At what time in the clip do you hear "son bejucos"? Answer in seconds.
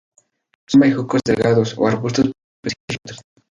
0.67-1.21